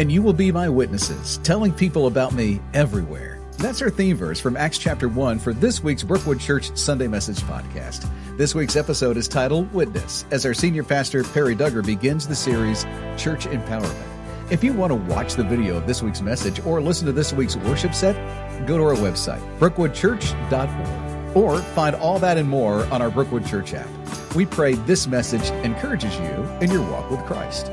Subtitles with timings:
[0.00, 3.38] And you will be my witnesses, telling people about me everywhere.
[3.58, 7.40] That's our theme verse from Acts chapter 1 for this week's Brookwood Church Sunday Message
[7.40, 8.08] podcast.
[8.38, 12.84] This week's episode is titled Witness, as our senior pastor, Perry Duggar, begins the series
[13.18, 14.50] Church Empowerment.
[14.50, 17.34] If you want to watch the video of this week's message or listen to this
[17.34, 18.16] week's worship set,
[18.66, 23.74] go to our website, brookwoodchurch.org, or find all that and more on our Brookwood Church
[23.74, 23.90] app.
[24.34, 27.70] We pray this message encourages you in your walk with Christ.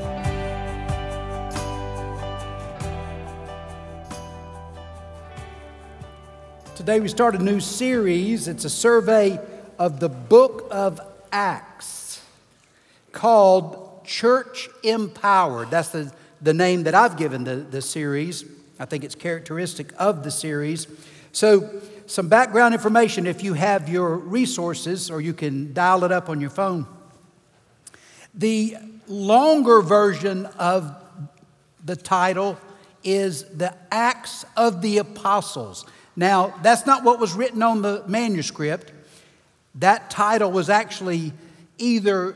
[6.88, 8.48] Today we start a new series.
[8.48, 9.38] It's a survey
[9.78, 10.98] of the book of
[11.30, 12.22] Acts
[13.12, 15.70] called Church Empowered.
[15.70, 18.46] That's the the name that I've given the, the series.
[18.80, 20.86] I think it's characteristic of the series.
[21.32, 21.68] So,
[22.06, 26.40] some background information if you have your resources, or you can dial it up on
[26.40, 26.86] your phone.
[28.32, 30.96] The longer version of
[31.84, 32.56] the title
[33.04, 35.84] is The Acts of the Apostles.
[36.18, 38.90] Now, that's not what was written on the manuscript.
[39.76, 41.32] That title was actually
[41.78, 42.34] either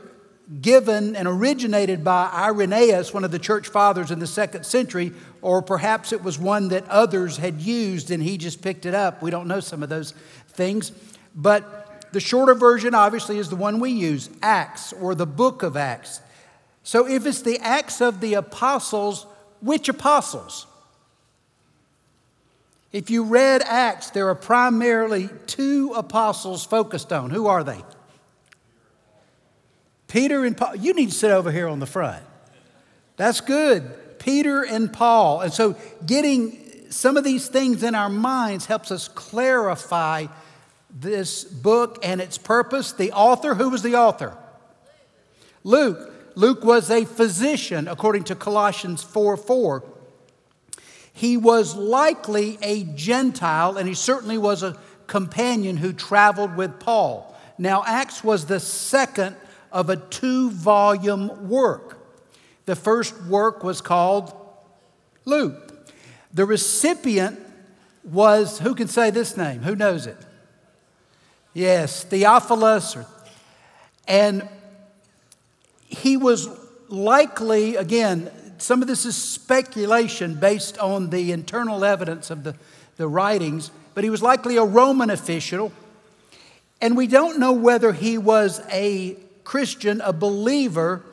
[0.61, 5.11] given and originated by Irenaeus, one of the church fathers in the second century,
[5.41, 9.21] or perhaps it was one that others had used and he just picked it up.
[9.21, 10.13] We don't know some of those
[10.47, 10.93] things.
[11.35, 15.75] But the shorter version, obviously, is the one we use Acts or the book of
[15.75, 16.21] Acts.
[16.83, 19.25] So if it's the Acts of the Apostles,
[19.59, 20.67] which apostles?
[22.93, 27.31] If you read Acts, there are primarily two apostles focused on.
[27.31, 27.83] Who are they?
[30.07, 32.23] Peter and Paul, you need to sit over here on the front.
[33.17, 34.19] That's good.
[34.19, 35.41] Peter and Paul.
[35.41, 40.27] And so getting some of these things in our minds helps us clarify
[40.91, 42.93] this book and its purpose.
[42.93, 44.37] The author, who was the author?
[45.63, 46.11] Luke.
[46.35, 49.83] Luke was a physician, according to Colossians 4 4.
[51.13, 57.35] He was likely a Gentile, and he certainly was a companion who traveled with Paul.
[57.57, 59.35] Now, Acts was the second
[59.71, 61.99] of a two volume work.
[62.65, 64.33] The first work was called
[65.25, 65.87] Luke.
[66.33, 67.39] The recipient
[68.03, 69.61] was, who can say this name?
[69.61, 70.17] Who knows it?
[71.53, 72.97] Yes, Theophilus.
[74.07, 74.47] And
[75.85, 76.49] he was
[76.89, 82.55] likely, again, some of this is speculation based on the internal evidence of the,
[82.97, 85.71] the writings, but he was likely a Roman official.
[86.81, 91.03] And we don't know whether he was a Christian, a believer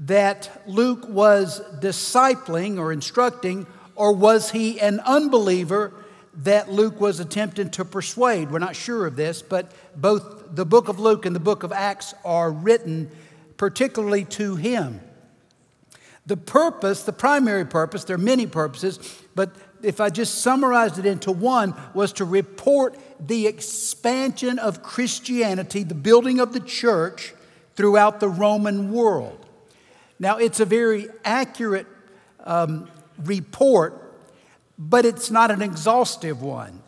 [0.00, 5.92] that Luke was discipling or instructing, or was he an unbeliever
[6.34, 8.50] that Luke was attempting to persuade?
[8.50, 11.72] We're not sure of this, but both the book of Luke and the book of
[11.72, 13.10] Acts are written
[13.56, 15.00] particularly to him.
[16.26, 18.98] The purpose, the primary purpose, there are many purposes,
[19.34, 19.50] but
[19.82, 25.94] if I just summarized it into one, was to report the expansion of Christianity, the
[25.94, 27.34] building of the church
[27.74, 29.44] throughout the Roman world.
[30.18, 31.86] Now, it's a very accurate
[32.44, 32.88] um,
[33.24, 34.14] report,
[34.78, 36.82] but it's not an exhaustive one.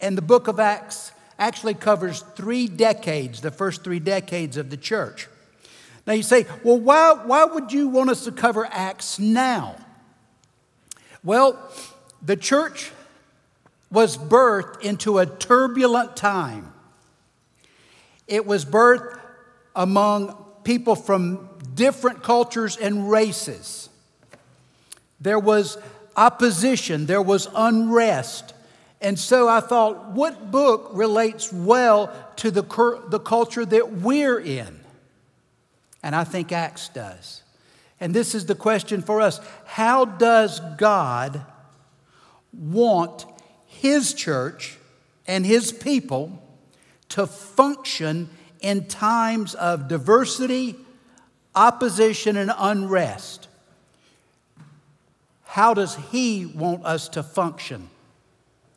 [0.00, 4.76] And the book of Acts actually covers three decades, the first three decades of the
[4.76, 5.28] church.
[6.06, 9.76] Now, you say, well, why, why would you want us to cover Acts now?
[11.22, 11.58] Well,
[12.20, 12.90] the church
[13.90, 16.72] was birthed into a turbulent time.
[18.26, 19.20] It was birthed
[19.76, 23.88] among people from different cultures and races.
[25.20, 25.78] There was
[26.16, 28.54] opposition, there was unrest.
[29.00, 32.62] And so I thought, what book relates well to the,
[33.08, 34.81] the culture that we're in?
[36.02, 37.42] And I think Acts does.
[38.00, 41.44] And this is the question for us How does God
[42.52, 43.24] want
[43.66, 44.78] His church
[45.26, 46.42] and His people
[47.10, 48.30] to function
[48.62, 50.76] in times of diversity,
[51.54, 53.48] opposition, and unrest.
[55.44, 57.90] How does He want us to function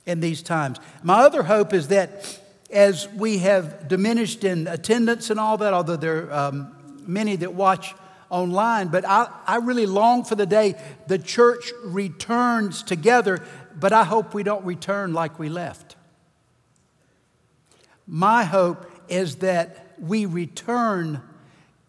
[0.05, 0.79] in these times?
[1.03, 2.41] My other hope is that
[2.71, 6.74] as we have diminished in attendance and all that, although there um,
[7.07, 7.93] many that watch
[8.29, 10.75] online, but I, I really long for the day
[11.07, 13.43] the church returns together,
[13.79, 15.95] but I hope we don't return like we left.
[18.07, 21.21] My hope is that we return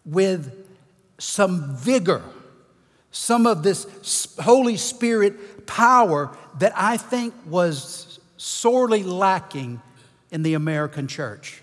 [0.05, 0.67] with
[1.17, 2.21] some vigor,
[3.11, 9.81] some of this Holy Spirit power that I think was sorely lacking
[10.31, 11.61] in the American church.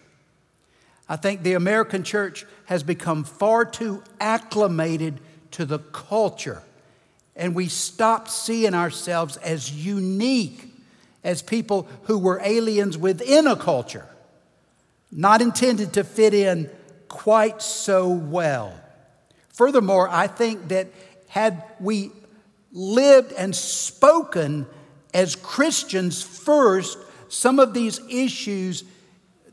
[1.08, 5.20] I think the American church has become far too acclimated
[5.52, 6.62] to the culture
[7.36, 10.72] and we stopped seeing ourselves as unique
[11.22, 14.06] as people who were aliens within a culture,
[15.10, 16.70] not intended to fit in
[17.08, 18.72] quite so well.
[19.48, 20.88] Furthermore, I think that
[21.28, 22.12] had we
[22.72, 24.66] lived and spoken
[25.12, 28.84] as Christians first, some of these issues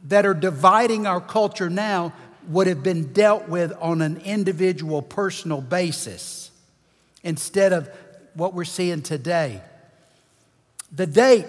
[0.04, 2.14] that are dividing our culture now
[2.52, 6.52] would have been dealt with on an individual, personal basis
[7.24, 7.90] instead of
[8.34, 9.62] what we're seeing today.
[10.92, 11.46] The date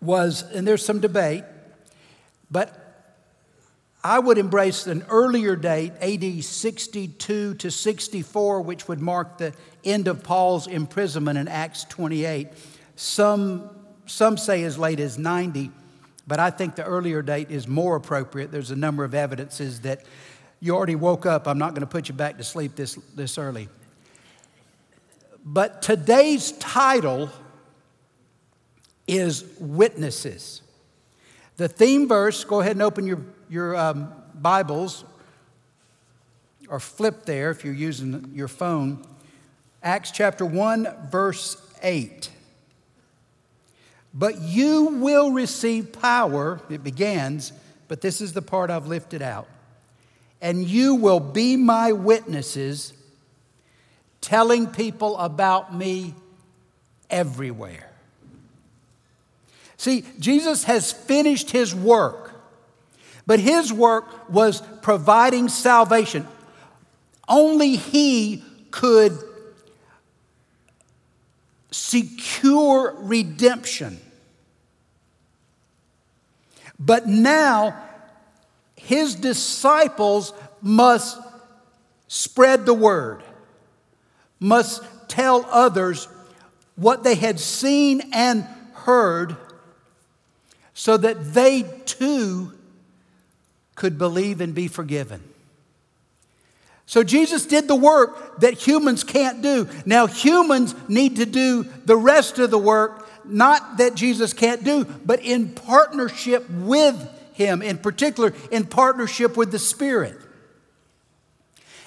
[0.00, 1.44] was, and there's some debate,
[2.50, 2.78] but
[4.04, 9.54] I would embrace an earlier date, AD 62 to 64, which would mark the
[9.84, 12.48] end of Paul's imprisonment in Acts 28.
[12.96, 13.70] Some,
[14.06, 15.70] some say as late as 90,
[16.26, 18.52] but I think the earlier date is more appropriate.
[18.52, 20.04] There's a number of evidences that
[20.60, 21.48] you already woke up.
[21.48, 23.68] I'm not going to put you back to sleep this, this early.
[25.44, 27.30] But today's title
[29.08, 30.62] is Witnesses.
[31.56, 33.20] The theme verse, go ahead and open your
[33.52, 35.04] your um, Bibles,
[36.68, 39.04] or flip there if you're using your phone,
[39.82, 42.30] Acts chapter 1, verse 8.
[44.14, 47.52] But you will receive power, it begins,
[47.88, 49.48] but this is the part I've lifted out.
[50.40, 52.92] And you will be my witnesses,
[54.20, 56.14] telling people about me
[57.08, 57.90] everywhere.
[59.76, 62.32] See, Jesus has finished his work.
[63.26, 66.26] But his work was providing salvation.
[67.28, 69.12] Only he could
[71.72, 73.98] secure redemption.
[76.78, 77.76] But now,
[78.76, 81.18] his disciples must
[82.08, 83.22] spread the word,
[84.38, 86.08] must tell others
[86.76, 89.36] what they had seen and heard,
[90.74, 92.52] so that they too
[93.74, 95.22] could believe and be forgiven.
[96.86, 99.68] So Jesus did the work that humans can't do.
[99.86, 104.84] Now, humans need to do the rest of the work, not that Jesus can't do,
[104.84, 110.18] but in partnership with Him, in particular, in partnership with the Spirit.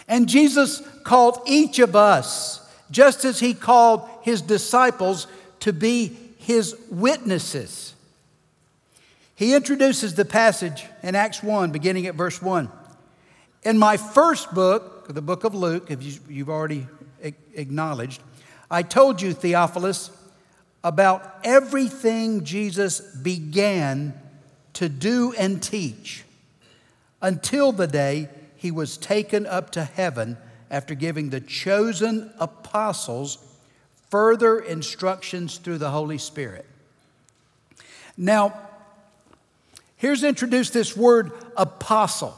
[0.08, 5.28] And Jesus called each of us, just as He called His disciples,
[5.62, 7.94] to be His witnesses.
[9.36, 12.72] He introduces the passage in Acts 1, beginning at verse 1.
[13.66, 16.88] In my first book, the book of Luke, if you've already
[17.56, 18.22] acknowledged,
[18.70, 20.12] I told you, Theophilus,
[20.84, 24.14] about everything Jesus began
[24.74, 26.24] to do and teach
[27.22, 30.38] until the day he was taken up to heaven
[30.70, 33.40] after giving the chosen apostles
[34.12, 36.68] further instructions through the Holy Spirit.
[38.16, 38.54] Now,
[39.98, 42.38] Here's introduced this word apostle.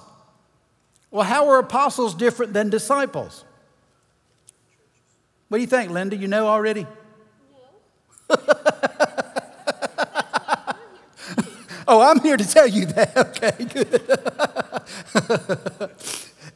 [1.12, 3.46] Well, how are apostles different than disciples?
[5.48, 6.18] What do you think, Linda?
[6.18, 6.86] You know already?
[8.30, 8.36] No.
[11.88, 13.16] oh, I'm here to tell you that.
[13.18, 14.02] Okay, good.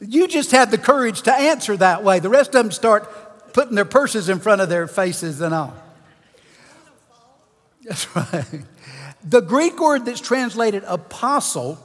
[0.00, 2.18] you just had the courage to answer that way.
[2.18, 5.74] The rest of them start putting their purses in front of their faces and all.
[7.82, 8.62] That's right.
[9.24, 11.78] The Greek word that's translated apostle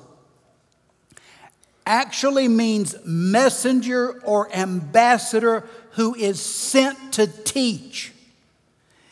[1.88, 8.12] actually means messenger or ambassador who is sent to teach.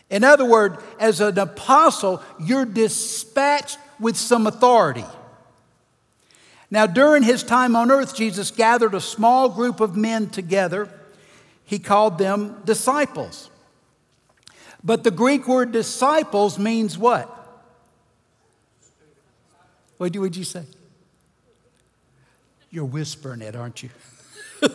[0.09, 5.05] In other words, as an apostle, you're dispatched with some authority.
[6.69, 10.89] Now, during his time on earth, Jesus gathered a small group of men together.
[11.63, 13.49] He called them disciples.
[14.83, 17.31] But the Greek word disciples means what?
[19.97, 20.65] What would you say?
[22.75, 23.89] You're whispering it, aren't you?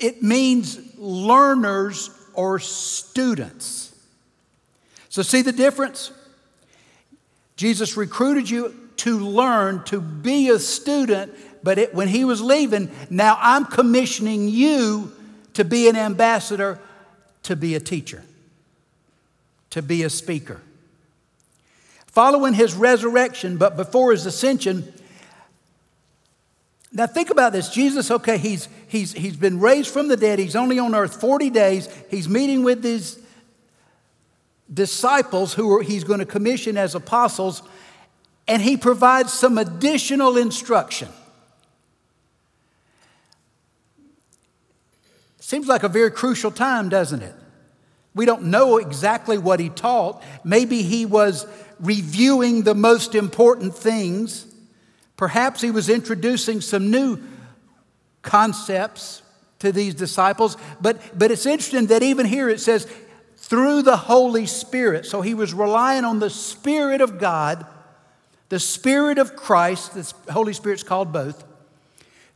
[0.00, 3.94] it means learners or students.
[5.08, 6.10] So, see the difference?
[7.54, 11.32] Jesus recruited you to learn, to be a student,
[11.62, 15.12] but it, when he was leaving, now I'm commissioning you
[15.52, 16.80] to be an ambassador,
[17.44, 18.24] to be a teacher,
[19.70, 20.60] to be a speaker.
[22.08, 24.92] Following his resurrection, but before his ascension,
[26.94, 27.68] now think about this.
[27.68, 30.38] Jesus, okay, he's, he's, he's been raised from the dead.
[30.38, 31.88] He's only on earth 40 days.
[32.08, 33.20] He's meeting with his
[34.72, 37.62] disciples who are, he's going to commission as apostles,
[38.46, 41.08] and he provides some additional instruction.
[45.40, 47.34] Seems like a very crucial time, doesn't it?
[48.14, 50.22] We don't know exactly what he taught.
[50.44, 51.44] Maybe he was
[51.80, 54.46] reviewing the most important things.
[55.16, 57.18] Perhaps he was introducing some new
[58.22, 59.22] concepts
[59.60, 60.56] to these disciples.
[60.80, 62.86] But, but it's interesting that even here it says,
[63.36, 65.06] through the Holy Spirit.
[65.06, 67.66] So he was relying on the Spirit of God,
[68.48, 71.44] the Spirit of Christ, the Holy Spirit's called both,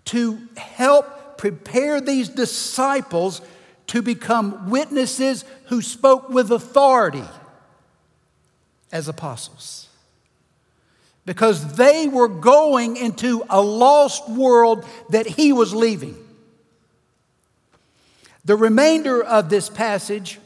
[0.06, 3.40] to help prepare these disciples
[3.88, 7.24] to become witnesses who spoke with authority
[8.92, 9.87] as apostles.
[11.28, 16.16] Because they were going into a lost world that he was leaving.
[18.46, 20.38] The remainder of this passage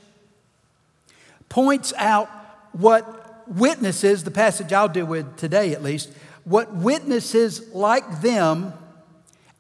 [1.49, 2.29] points out
[2.73, 6.11] what witnesses, the passage I'll deal with today at least,
[6.43, 8.73] what witnesses like them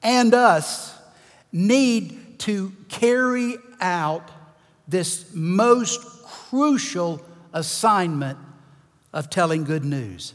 [0.02, 0.92] and us
[1.52, 4.28] need to carry out
[4.88, 8.40] this most crucial assignment
[9.12, 10.34] of telling good news.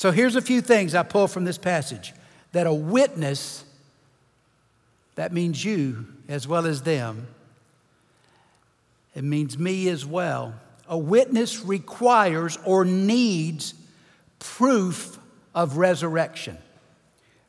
[0.00, 2.14] So here's a few things I pull from this passage
[2.52, 3.64] that a witness,
[5.16, 7.26] that means you as well as them,
[9.14, 10.54] it means me as well.
[10.88, 13.74] A witness requires or needs
[14.38, 15.18] proof
[15.54, 16.56] of resurrection.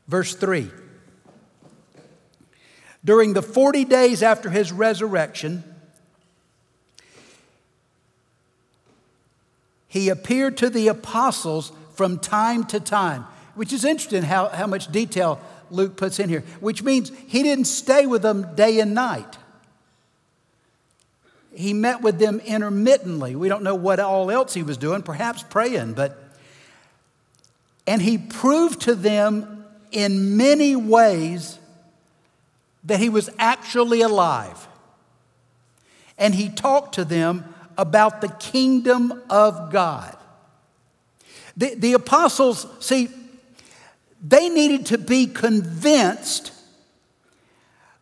[0.10, 0.70] Verse 3
[3.06, 5.64] During the 40 days after his resurrection,
[9.88, 14.92] he appeared to the apostles from time to time, which is interesting how, how much
[14.92, 15.40] detail
[15.70, 19.38] Luke puts in here, which means he didn't stay with them day and night.
[21.54, 23.36] He met with them intermittently.
[23.36, 26.18] We don't know what all else he was doing, perhaps praying, but
[27.86, 31.60] and he proved to them in many ways
[32.84, 34.68] that he was actually alive.
[36.18, 40.18] And he talked to them about the kingdom of God.
[41.62, 43.08] The, the apostles, see,
[44.20, 46.52] they needed to be convinced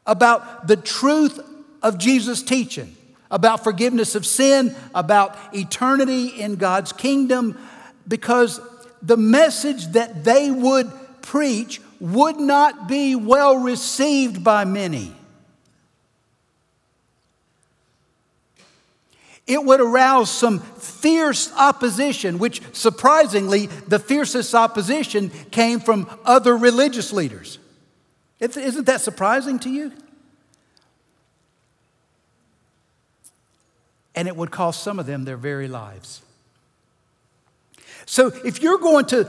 [0.05, 1.41] about the truth
[1.83, 2.95] of Jesus' teaching,
[3.29, 7.57] about forgiveness of sin, about eternity in God's kingdom,
[8.07, 8.61] because
[9.01, 10.89] the message that they would
[11.21, 15.13] preach would not be well received by many.
[19.49, 27.11] It would arouse some fierce opposition, which surprisingly, the fiercest opposition came from other religious
[27.11, 27.57] leaders.
[28.39, 29.91] Isn't that surprising to you?
[34.13, 36.21] And it would cost some of them their very lives.
[38.05, 39.27] So if you're going to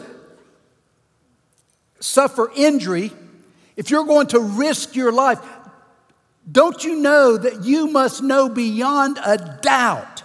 [2.00, 3.12] suffer injury,
[3.76, 5.38] if you're going to risk your life,
[6.50, 10.22] don't you know that you must know beyond a doubt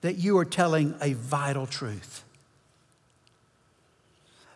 [0.00, 2.24] that you are telling a vital truth?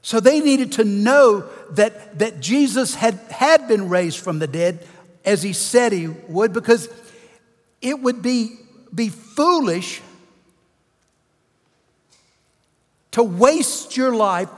[0.02, 4.86] So they needed to know that, that Jesus had, had been raised from the dead
[5.24, 6.88] as he said he would, because
[7.82, 8.56] it would be,
[8.94, 10.00] be foolish
[13.10, 14.48] to waste your life,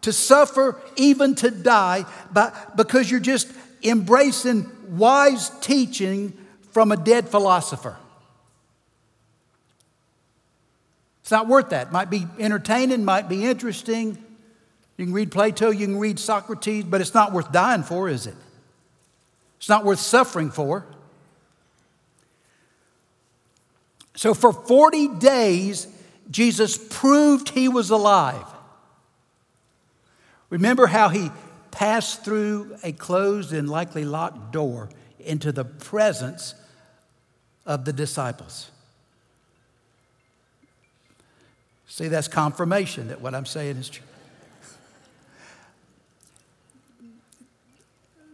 [0.00, 6.36] to suffer, even to die, but because you're just embracing wise teaching
[6.72, 7.96] from a dead philosopher.
[11.22, 11.92] It's not worth that.
[11.92, 14.16] Might be entertaining, might be interesting.
[14.96, 18.26] You can read Plato, you can read Socrates, but it's not worth dying for, is
[18.26, 18.34] it?
[19.58, 20.86] It's not worth suffering for.
[24.16, 25.86] So, for 40 days,
[26.30, 28.46] Jesus proved he was alive.
[30.50, 31.30] Remember how he
[31.70, 36.54] passed through a closed and likely locked door into the presence
[37.66, 38.70] of the disciples.
[41.86, 44.04] See, that's confirmation that what I'm saying is true.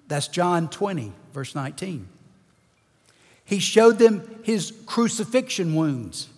[0.07, 2.09] That's John 20, verse 19.
[3.45, 6.29] He showed them his crucifixion wounds.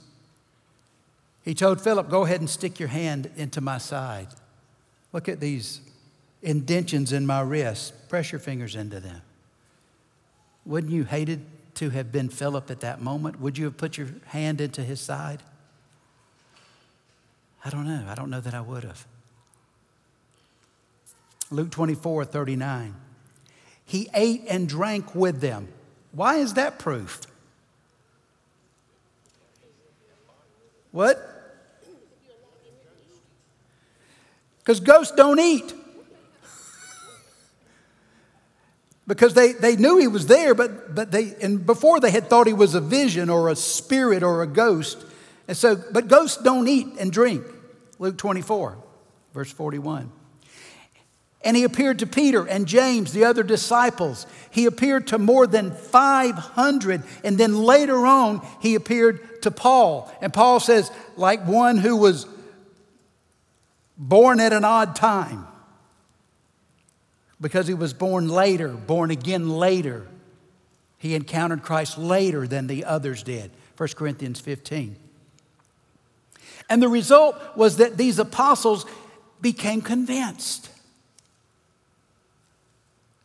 [1.44, 4.28] He told Philip, Go ahead and stick your hand into my side.
[5.12, 5.80] Look at these
[6.42, 8.08] indentions in my wrist.
[8.08, 9.22] Press your fingers into them.
[10.64, 11.44] Wouldn't you hated
[11.76, 13.40] to have been Philip at that moment?
[13.40, 15.42] Would you have put your hand into his side?
[17.64, 18.04] I don't know.
[18.08, 19.06] I don't know that I would have.
[21.50, 22.94] Luke 24, 39.
[23.84, 25.68] He ate and drank with them.
[26.12, 27.20] Why is that proof?
[30.90, 31.36] What?
[34.58, 35.72] Because ghosts don't eat.
[39.06, 42.46] Because they, they knew he was there, but, but they, and before they had thought
[42.46, 45.04] he was a vision or a spirit or a ghost.
[45.46, 47.44] And so, but ghosts don't eat and drink.
[47.98, 48.76] Luke 24,
[49.32, 50.10] verse 41.
[51.42, 54.26] And he appeared to Peter and James, the other disciples.
[54.50, 57.04] He appeared to more than 500.
[57.22, 60.12] And then later on, he appeared to Paul.
[60.20, 62.26] And Paul says, like one who was
[63.96, 65.46] born at an odd time
[67.40, 70.06] because he was born later, born again later.
[70.98, 73.50] He encountered Christ later than the others did.
[73.76, 74.96] 1 Corinthians 15.
[76.68, 78.86] And the result was that these apostles
[79.40, 80.70] became convinced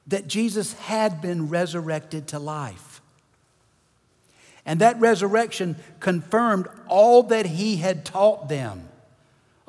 [0.08, 3.02] that Jesus had been resurrected to life.
[4.66, 8.90] And that resurrection confirmed all that he had taught them.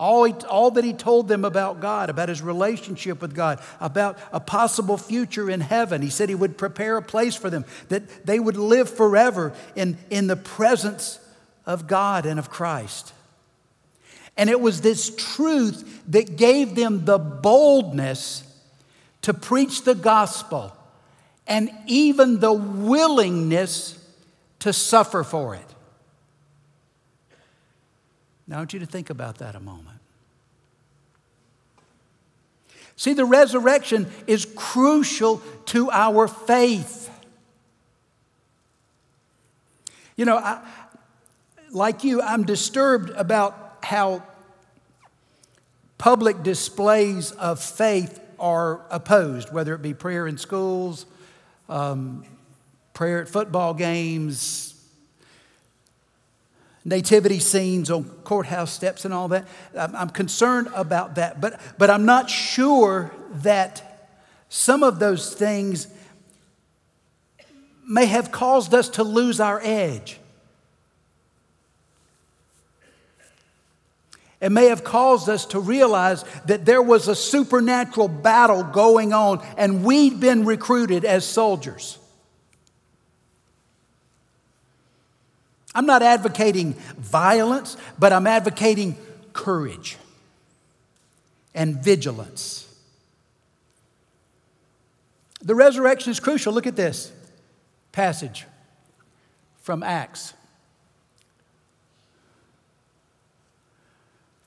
[0.02, 4.18] All, he, all that he told them about God, about his relationship with God, about
[4.32, 6.02] a possible future in heaven.
[6.02, 9.96] He said he would prepare a place for them, that they would live forever in,
[10.10, 11.20] in the presence
[11.66, 13.12] of God and of Christ.
[14.36, 18.42] And it was this truth that gave them the boldness
[19.20, 20.76] to preach the gospel
[21.46, 24.04] and even the willingness
[24.58, 25.71] to suffer for it.
[28.46, 29.98] Now, I want you to think about that a moment.
[32.96, 37.10] See, the resurrection is crucial to our faith.
[40.16, 40.60] You know, I,
[41.70, 44.22] like you, I'm disturbed about how
[45.98, 51.06] public displays of faith are opposed, whether it be prayer in schools,
[51.68, 52.24] um,
[52.92, 54.71] prayer at football games,
[56.84, 59.46] nativity scenes on courthouse steps and all that.
[59.76, 61.40] I'm concerned about that.
[61.40, 63.12] But, but I'm not sure
[63.42, 64.10] that
[64.48, 65.86] some of those things
[67.88, 70.18] may have caused us to lose our edge.
[74.40, 79.40] It may have caused us to realize that there was a supernatural battle going on
[79.56, 81.98] and we'd been recruited as soldiers.
[85.74, 88.96] I'm not advocating violence, but I'm advocating
[89.32, 89.96] courage
[91.54, 92.68] and vigilance.
[95.42, 96.52] The resurrection is crucial.
[96.52, 97.10] Look at this
[97.90, 98.46] passage
[99.60, 100.34] from Acts.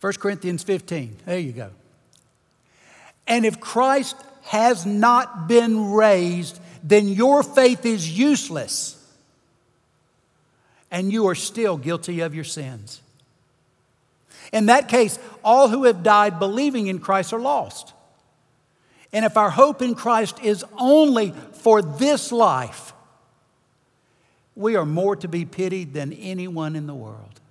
[0.01, 1.17] 1 Corinthians 15.
[1.25, 1.71] There you go.
[3.27, 8.94] And if Christ has not been raised, then your faith is useless
[10.95, 13.01] and you are still guilty of your sins.
[14.53, 17.91] In that case, all who have died believing in Christ are lost.
[19.11, 22.93] And if our hope in Christ is only for this life,
[24.55, 27.41] we are more to be pitied than anyone in the world.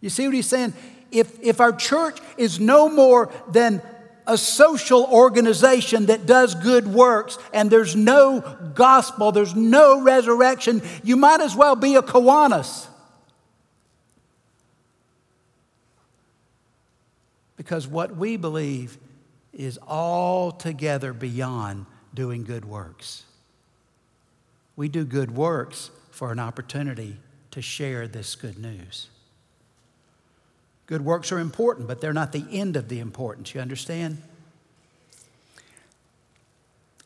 [0.00, 0.72] You see what he's saying?
[1.12, 3.82] If, if our church is no more than
[4.26, 8.40] a social organization that does good works and there's no
[8.74, 12.86] gospel, there's no resurrection, you might as well be a Kiwanis.
[17.56, 18.98] Because what we believe
[19.52, 23.24] is altogether beyond doing good works.
[24.76, 27.16] We do good works for an opportunity
[27.50, 29.08] to share this good news.
[30.90, 33.54] Good works are important, but they're not the end of the importance.
[33.54, 34.20] You understand?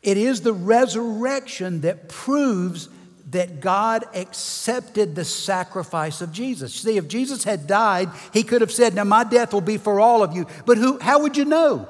[0.01, 2.89] It is the resurrection that proves
[3.29, 6.73] that God accepted the sacrifice of Jesus.
[6.73, 9.99] See, if Jesus had died, he could have said, Now my death will be for
[9.99, 10.47] all of you.
[10.65, 11.87] But who, how would you know?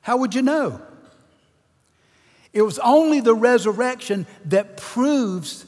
[0.00, 0.82] How would you know?
[2.52, 5.66] It was only the resurrection that proves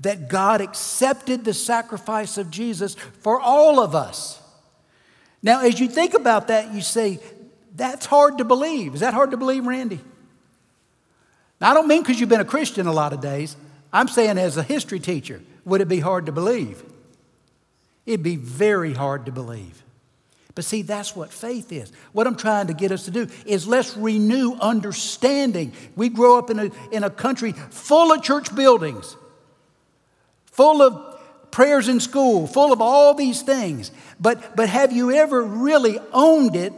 [0.00, 4.40] that God accepted the sacrifice of Jesus for all of us.
[5.42, 7.20] Now, as you think about that, you say,
[7.74, 8.94] that's hard to believe.
[8.94, 10.00] Is that hard to believe, Randy?
[11.60, 13.56] Now, I don't mean because you've been a Christian a lot of days.
[13.92, 16.82] I'm saying, as a history teacher, would it be hard to believe?
[18.06, 19.82] It'd be very hard to believe.
[20.54, 21.92] But see, that's what faith is.
[22.12, 25.72] What I'm trying to get us to do is let's renew understanding.
[25.94, 29.16] We grow up in a, in a country full of church buildings
[30.58, 31.20] full of
[31.52, 33.92] prayers in school, full of all these things.
[34.18, 36.72] But, but have you ever really owned it?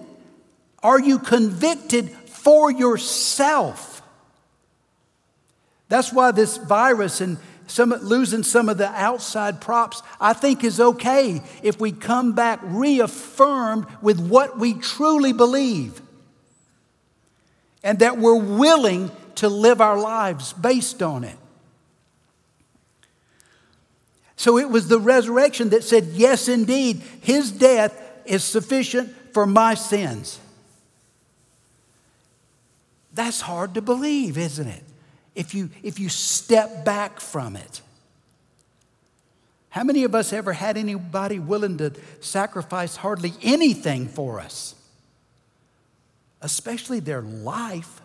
[0.83, 4.03] Are you convicted for yourself?
[5.89, 7.39] That's why this virus and
[7.69, 12.61] some, losing some of the outside props, I think is okay if we come back
[12.63, 16.03] reaffirmed with what we truly believe.
[17.83, 21.40] and that we're willing to live our lives based on it.
[24.41, 27.93] So it was the resurrection that said, Yes, indeed, his death
[28.25, 30.41] is sufficient for my sins.
[33.13, 34.83] That's hard to believe, isn't it?
[35.35, 37.83] If you, if you step back from it.
[39.69, 44.75] How many of us ever had anybody willing to sacrifice hardly anything for us?
[46.41, 48.01] Especially their life.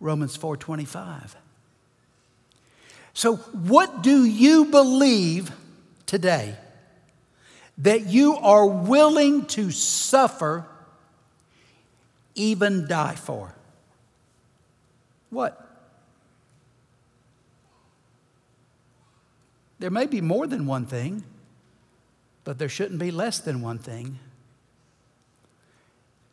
[0.00, 1.34] Romans 4:25.
[3.14, 5.52] So, what do you believe
[6.04, 6.56] today
[7.78, 10.66] that you are willing to suffer,
[12.34, 13.54] even die for?
[15.30, 15.60] What?
[19.78, 21.22] There may be more than one thing,
[22.42, 24.18] but there shouldn't be less than one thing.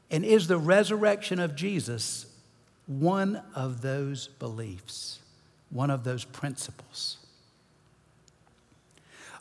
[0.09, 2.25] And is the resurrection of Jesus
[2.87, 5.20] one of those beliefs?
[5.71, 7.17] One of those principles.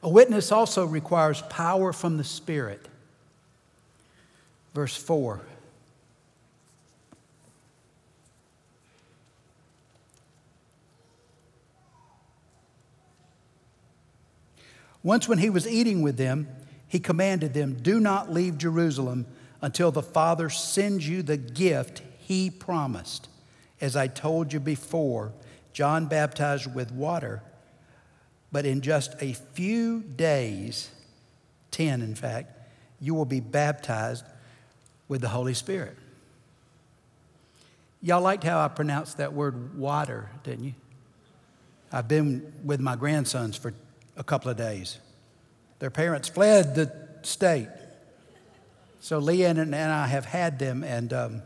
[0.02, 2.88] A witness also requires power from the Spirit.
[4.72, 5.40] Verse 4.
[15.02, 16.46] Once, when he was eating with them,
[16.86, 19.26] he commanded them, Do not leave Jerusalem
[19.62, 23.28] until the Father sends you the gift he promised.
[23.80, 25.32] As I told you before,
[25.80, 27.42] John baptized with water,
[28.52, 30.90] but in just a few days,
[31.70, 32.52] 10 in fact,
[33.00, 34.26] you will be baptized
[35.08, 35.96] with the Holy Spirit.
[38.02, 40.74] Y'all liked how I pronounced that word water, didn't you?
[41.90, 43.72] I've been with my grandsons for
[44.18, 44.98] a couple of days.
[45.78, 47.70] Their parents fled the state.
[49.00, 51.42] So Leanne and I have had them, and um,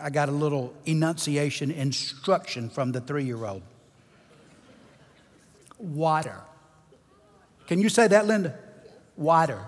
[0.00, 3.62] I got a little enunciation instruction from the three year old.
[5.78, 6.40] Water.
[7.66, 8.58] Can you say that, Linda?
[9.16, 9.60] Water.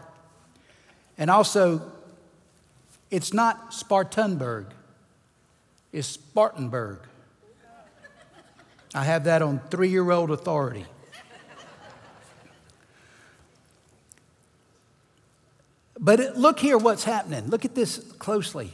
[1.18, 1.92] And also,
[3.10, 4.66] it's not Spartanburg,
[5.92, 6.98] it's Spartanburg.
[8.94, 10.86] I have that on three year old authority.
[15.98, 17.48] But look here what's happening.
[17.48, 18.72] Look at this closely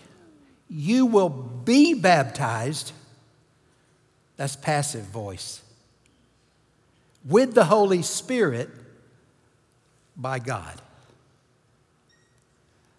[0.71, 2.93] you will be baptized.
[4.37, 5.63] That's passive voice.
[7.25, 8.71] With the Holy Spirit
[10.17, 10.81] by God.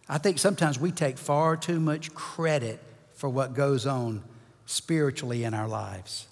[0.10, 2.80] I think sometimes we take far too much credit
[3.14, 4.22] for what goes on
[4.66, 6.28] spiritually in our lives.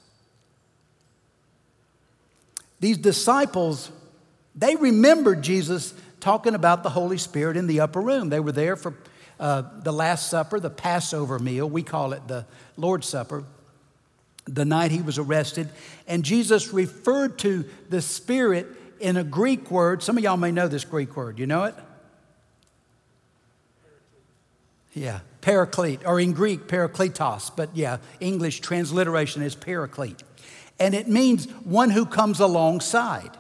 [2.82, 3.92] These disciples,
[4.56, 8.30] they remembered Jesus talking about the Holy Spirit in the upper room.
[8.30, 8.94] They were there for
[9.40, 11.70] uh, the Last Supper, the Passover meal.
[11.70, 12.46] We call it the
[12.78, 13.44] Lord's Supper.
[14.46, 15.70] The night he was arrested.
[16.08, 18.68] And Jesus referred to the Spirit
[19.00, 20.04] in a Greek word.
[20.04, 21.40] Some of y'all may know this Greek word.
[21.40, 21.76] You know it?
[24.94, 30.24] Yeah, paraclete, or in Greek, parakletos, but yeah, English transliteration is paraclete.
[30.80, 33.38] And it means one who comes alongside.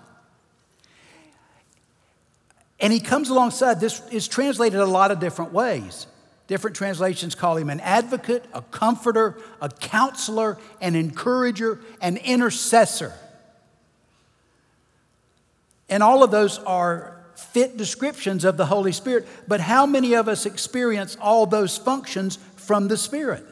[2.79, 6.07] And he comes alongside, this is translated a lot of different ways.
[6.47, 13.13] Different translations call him an advocate, a comforter, a counselor, an encourager, an intercessor.
[15.89, 19.27] And all of those are fit descriptions of the Holy Spirit.
[19.47, 23.45] But how many of us experience all those functions from the Spirit?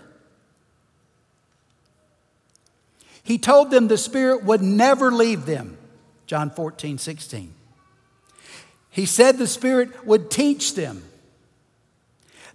[3.23, 5.77] He told them the Spirit would never leave them,
[6.27, 7.53] John 14, 16.
[8.97, 11.03] He said the Spirit would teach them.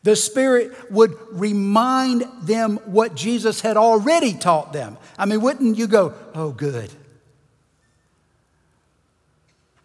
[0.03, 4.99] The Spirit would remind them what Jesus had already taught them.
[5.17, 6.91] I mean, wouldn't you go, oh, good?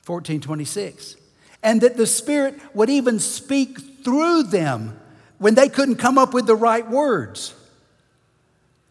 [0.08, 1.18] 1426.
[1.62, 5.00] And that the Spirit would even speak through them
[5.38, 7.54] when they couldn't come up with the right words.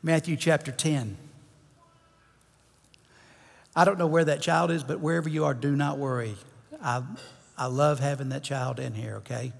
[0.04, 1.16] Matthew chapter 10.
[3.74, 6.36] I don't know where that child is, but wherever you are, do not worry.
[6.80, 7.02] I,
[7.58, 9.52] I love having that child in here, okay?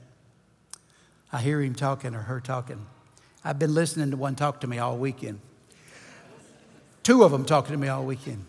[1.33, 2.87] I hear him talking or her talking.
[3.43, 5.41] I've been listening to one talk to me all weekend.
[7.03, 8.45] Two of them talking to me all weekend.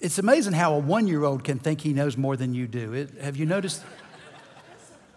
[0.00, 2.94] It's amazing how a one year old can think he knows more than you do.
[2.94, 3.84] It, have you noticed?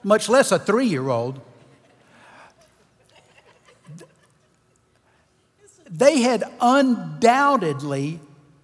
[0.04, 1.39] Much less a three year old.
[5.89, 8.19] They had undoubtedly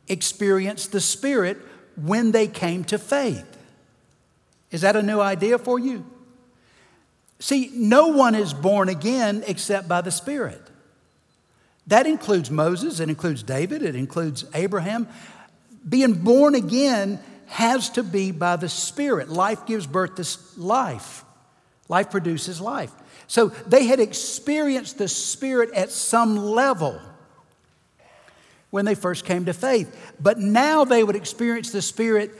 [0.07, 1.57] experienced the Spirit
[2.03, 3.45] when they came to faith.
[4.71, 6.05] Is that a new idea for you?
[7.39, 10.61] See, no one is born again except by the Spirit.
[11.87, 15.07] That includes Moses, it includes David, it includes Abraham.
[15.87, 19.29] Being born again has to be by the Spirit.
[19.29, 21.23] Life gives birth to life,
[21.87, 22.91] life produces life.
[23.27, 26.99] So they had experienced the Spirit at some level
[28.69, 30.13] when they first came to faith.
[30.19, 32.31] But now they would experience the Spirit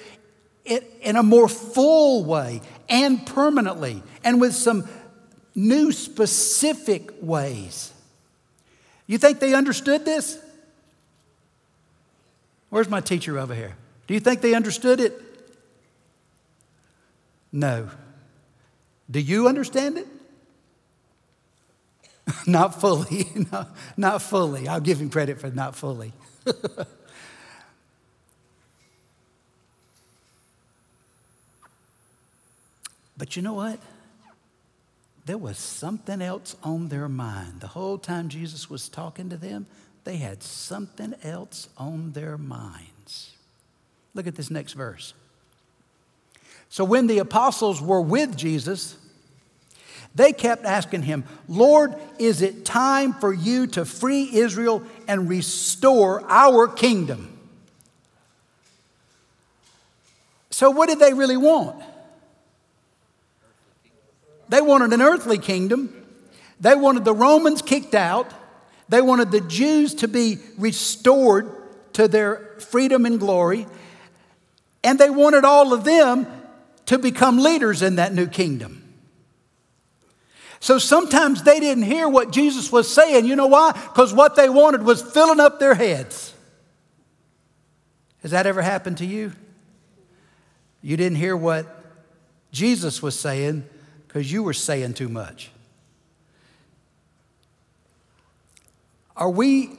[0.65, 4.87] in a more full way and permanently and with some
[5.55, 7.91] new specific ways.
[9.07, 10.37] You think they understood this?
[12.69, 13.75] Where's my teacher over here?
[14.05, 15.19] Do you think they understood it?
[17.51, 17.89] No.
[19.09, 20.07] Do you understand it?
[22.47, 23.27] not fully.
[23.51, 23.65] no,
[23.97, 24.67] not fully.
[24.67, 26.13] I'll give him credit for not fully.
[33.17, 33.79] but you know what?
[35.25, 37.61] There was something else on their mind.
[37.61, 39.67] The whole time Jesus was talking to them,
[40.03, 43.35] they had something else on their minds.
[44.15, 45.13] Look at this next verse.
[46.69, 48.97] So when the apostles were with Jesus,
[50.15, 56.23] they kept asking him, Lord, is it time for you to free Israel and restore
[56.29, 57.37] our kingdom?
[60.49, 61.81] So, what did they really want?
[64.49, 65.95] They wanted an earthly kingdom.
[66.59, 68.33] They wanted the Romans kicked out.
[68.89, 71.49] They wanted the Jews to be restored
[71.93, 73.67] to their freedom and glory.
[74.83, 76.25] And they wanted all of them
[76.87, 78.78] to become leaders in that new kingdom.
[80.59, 83.25] So sometimes they didn't hear what Jesus was saying.
[83.25, 83.71] You know why?
[83.71, 86.33] Because what they wanted was filling up their heads.
[88.21, 89.31] Has that ever happened to you?
[90.81, 91.65] You didn't hear what
[92.51, 93.63] Jesus was saying
[94.07, 95.49] because you were saying too much.
[99.15, 99.77] Are we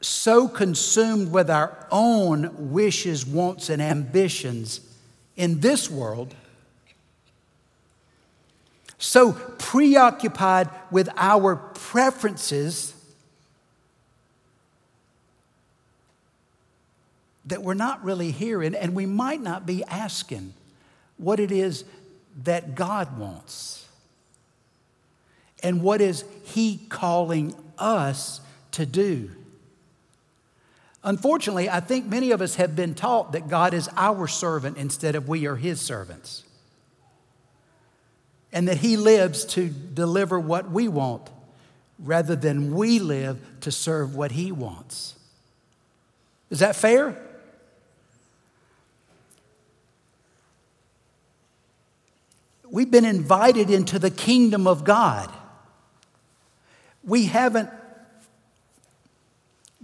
[0.00, 4.80] so consumed with our own wishes, wants, and ambitions
[5.36, 6.34] in this world
[8.98, 12.94] so preoccupied with our preferences
[17.46, 20.54] that we're not really hearing, and we might not be asking
[21.18, 21.84] what it is
[22.42, 23.86] that God wants
[25.62, 28.40] and what is He calling us
[28.72, 29.30] to do.
[31.02, 35.14] Unfortunately, I think many of us have been taught that God is our servant instead
[35.14, 36.44] of we are His servants
[38.54, 41.28] and that He lives to deliver what we want
[41.98, 45.16] rather than we live to serve what He wants.
[46.50, 47.20] Is that fair?
[52.70, 55.32] We've been invited into the kingdom of God.
[57.02, 57.70] We haven't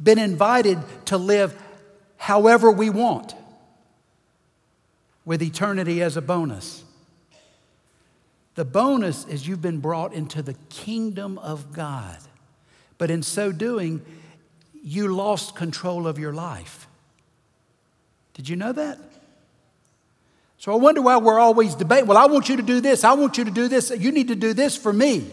[0.00, 1.60] been invited to live
[2.16, 3.34] however we want
[5.24, 6.84] with eternity as a bonus.
[8.60, 12.18] The bonus is you've been brought into the kingdom of God.
[12.98, 14.02] But in so doing,
[14.82, 16.86] you lost control of your life.
[18.34, 18.98] Did you know that?
[20.58, 22.06] So I wonder why we're always debating.
[22.06, 23.02] Well, I want you to do this.
[23.02, 23.88] I want you to do this.
[23.98, 25.24] You need to do this for me.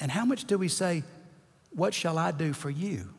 [0.00, 1.02] And how much do we say,
[1.74, 3.10] What shall I do for you?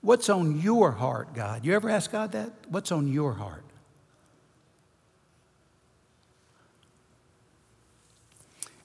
[0.00, 1.62] What's on your heart, God?
[1.62, 2.52] You ever ask God that?
[2.70, 3.64] What's on your heart?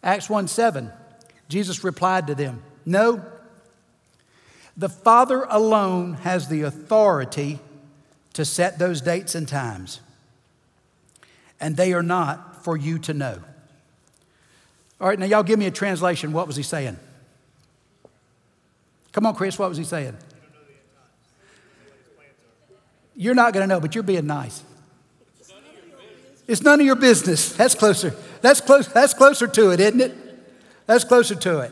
[0.04, 0.92] Acts 1 7,
[1.50, 3.24] Jesus replied to them, No,
[4.78, 7.60] the Father alone has the authority
[8.34, 10.00] to set those dates and times,
[11.60, 13.40] and they are not for you to know.
[15.02, 16.34] All right, now y'all give me a translation.
[16.34, 16.98] What was he saying?
[19.12, 20.16] Come on, Chris, what was he saying?
[23.16, 24.64] You're not going to know, but you're being nice.
[26.50, 27.54] It's none of your business.
[27.54, 28.16] That's closer.
[28.42, 28.88] That's close.
[28.88, 30.18] That's closer to it, isn't it?
[30.88, 31.72] That's closer to it.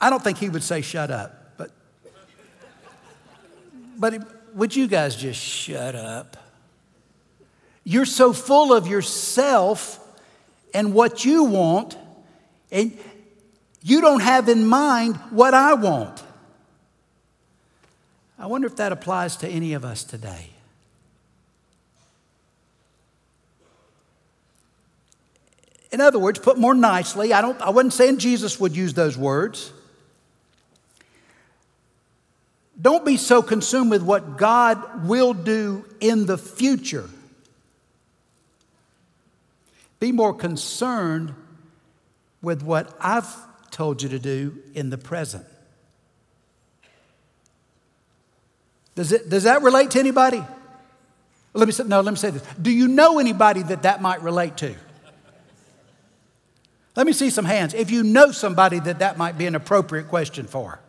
[0.00, 1.70] I don't think he would say shut up, but
[3.96, 4.14] but
[4.56, 6.36] would you guys just shut up?
[7.84, 10.00] You're so full of yourself
[10.74, 11.96] and what you want,
[12.72, 12.98] and
[13.84, 16.24] you don't have in mind what I want.
[18.36, 20.50] I wonder if that applies to any of us today.
[25.90, 29.16] In other words, put more nicely, I, don't, I wasn't saying Jesus would use those
[29.16, 29.72] words.
[32.80, 37.08] Don't be so consumed with what God will do in the future
[40.00, 41.34] Be more concerned
[42.40, 43.28] with what I've
[43.70, 45.44] told you to do in the present.
[48.94, 50.42] Does, it, does that relate to anybody?
[51.52, 52.42] Let me say, no, let me say this.
[52.60, 54.74] Do you know anybody that that might relate to?
[56.98, 57.74] Let me see some hands.
[57.74, 60.80] If you know somebody that that might be an appropriate question for.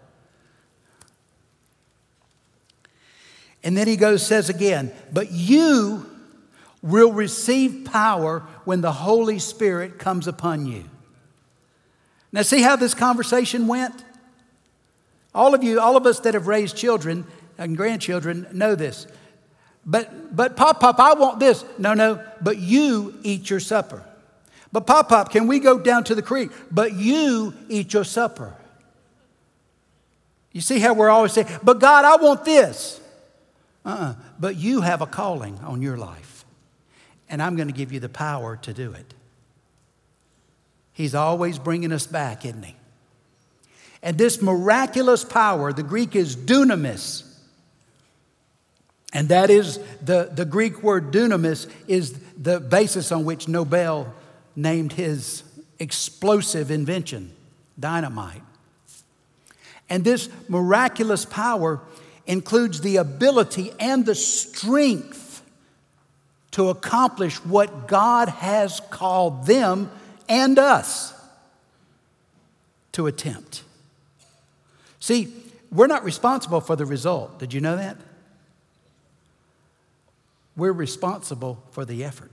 [3.63, 6.09] And then he goes, says again, but you
[6.81, 10.85] will receive power when the Holy Spirit comes upon you.
[12.31, 14.03] Now, see how this conversation went?
[15.35, 17.23] All of you, all of us that have raised children
[17.55, 19.05] and grandchildren know this.
[19.85, 21.63] But, but Pop Pop, I want this.
[21.77, 24.03] No, no, but you eat your supper.
[24.71, 26.51] But Pop Pop, can we go down to the creek?
[26.71, 28.55] But you eat your supper.
[30.51, 32.99] You see how we're always saying, but God, I want this.
[33.85, 34.15] Uh-uh.
[34.39, 36.45] But you have a calling on your life,
[37.29, 39.13] and I'm going to give you the power to do it.
[40.91, 42.75] He's always bringing us back, isn't he?
[44.01, 47.25] And this miraculous power, the Greek is dunamis.
[49.13, 54.13] And that is the, the Greek word dunamis, is the basis on which Nobel
[54.61, 55.43] named his
[55.79, 57.31] explosive invention,
[57.79, 58.41] dynamite.
[59.89, 61.81] And this miraculous power
[62.27, 65.41] includes the ability and the strength
[66.51, 69.89] to accomplish what God has called them
[70.27, 71.13] and us
[72.91, 73.63] to attempt.
[74.99, 75.33] See,
[75.71, 77.39] we're not responsible for the result.
[77.39, 77.97] Did you know that?
[80.57, 82.31] We're responsible for the effort.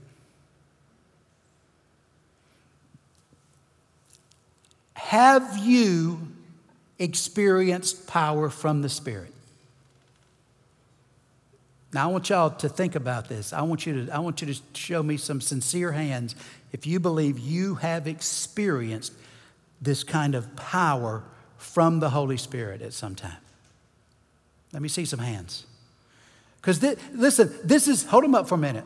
[5.07, 6.19] Have you
[6.99, 9.31] experienced power from the Spirit?
[11.93, 13.53] Now, I want y'all to think about this.
[13.53, 16.35] I want you to, I want you to show me some sincere hands
[16.73, 19.13] if you believe you have experienced
[19.81, 21.23] this kind of power
[21.57, 23.39] from the Holy Spirit at some time.
[24.73, 25.67] Let me see some hands.
[26.59, 28.83] Because listen, this is, hold them up for a minute.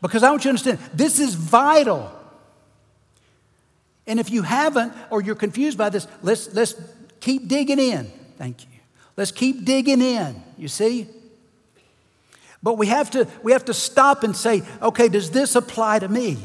[0.00, 2.10] Because I want you to understand, this is vital.
[4.08, 6.74] And if you haven't or you're confused by this, let's, let's
[7.20, 8.10] keep digging in.
[8.38, 8.80] Thank you.
[9.16, 10.42] Let's keep digging in.
[10.56, 11.06] You see?
[12.62, 16.08] But we have to, we have to stop and say, okay, does this apply to
[16.08, 16.38] me?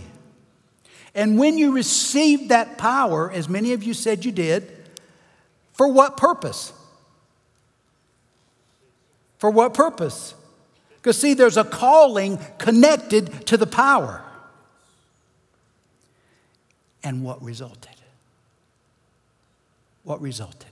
[1.16, 4.70] And when you received that power, as many of you said you did,
[5.74, 6.74] for what purpose?
[9.38, 10.36] For what purpose?
[10.96, 14.24] Because, see, there's a calling connected to the power.
[17.04, 17.96] And what resulted?
[20.04, 20.70] What resulted?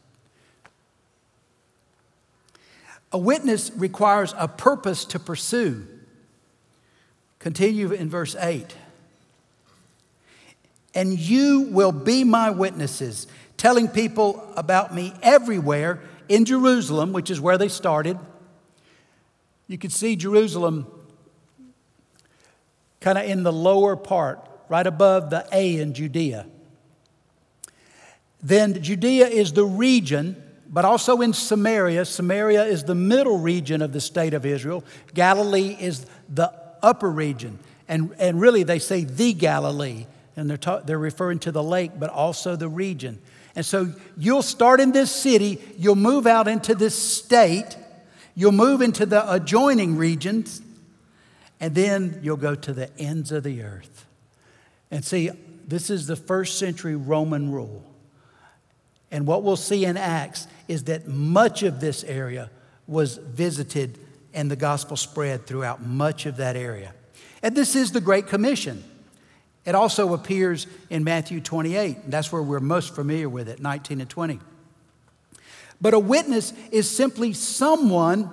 [3.11, 5.85] A witness requires a purpose to pursue.
[7.39, 8.75] Continue in verse 8.
[10.93, 17.41] And you will be my witnesses, telling people about me everywhere in Jerusalem, which is
[17.41, 18.17] where they started.
[19.67, 20.85] You could see Jerusalem
[22.99, 26.47] kind of in the lower part, right above the A in Judea.
[28.41, 30.41] Then Judea is the region
[30.73, 32.05] but also in Samaria.
[32.05, 34.85] Samaria is the middle region of the state of Israel.
[35.13, 36.49] Galilee is the
[36.81, 37.59] upper region.
[37.89, 40.05] And, and really, they say the Galilee.
[40.37, 43.19] And they're, ta- they're referring to the lake, but also the region.
[43.53, 47.75] And so you'll start in this city, you'll move out into this state,
[48.33, 50.61] you'll move into the adjoining regions,
[51.59, 54.05] and then you'll go to the ends of the earth.
[54.91, 55.31] And see,
[55.67, 57.83] this is the first century Roman rule.
[59.09, 62.49] And what we'll see in Acts is that much of this area
[62.87, 63.97] was visited
[64.33, 66.93] and the gospel spread throughout much of that area.
[67.41, 68.83] And this is the Great Commission.
[69.65, 72.09] It also appears in Matthew 28.
[72.09, 74.39] That's where we're most familiar with it, 19 and 20.
[75.79, 78.29] But a witness is simply someone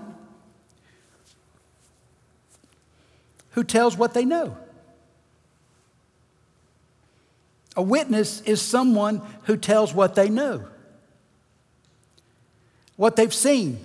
[3.51, 4.57] who tells what they know.
[7.77, 10.65] A witness is someone who tells what they know,
[12.97, 13.79] what they've seen,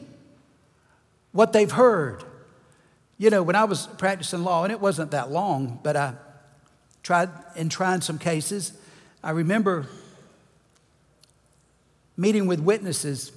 [1.32, 2.24] what they've heard.
[3.18, 6.16] You know, when I was practicing law, and it wasn't that long, but I
[7.04, 8.74] tried in trying some cases,
[9.24, 9.88] I remember
[12.18, 13.32] meeting with witnesses,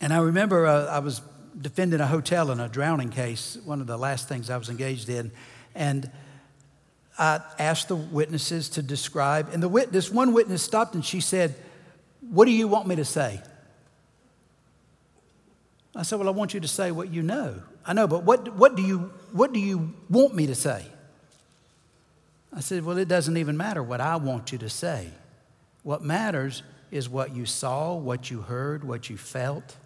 [0.00, 1.22] and I remember uh, I was
[1.60, 5.08] defending a hotel in a drowning case, one of the last things I was engaged
[5.08, 5.30] in,
[5.74, 6.10] and
[7.18, 11.54] I asked the witnesses to describe, and the witness, one witness stopped and she said,
[12.30, 13.40] What do you want me to say?
[15.94, 17.62] I said, Well, I want you to say what you know.
[17.86, 20.84] I know, but what, what, do, you, what do you want me to say?
[22.52, 25.10] I said, Well, it doesn't even matter what I want you to say.
[25.82, 29.76] What matters is what you saw, what you heard, what you felt.